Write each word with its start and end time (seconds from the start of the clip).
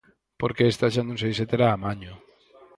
Porque 0.39 0.63
esta 0.71 0.87
xa 0.93 1.03
non 1.05 1.17
sei 1.21 1.31
se 1.39 1.45
terá 1.51 1.67
amaño. 1.71 2.13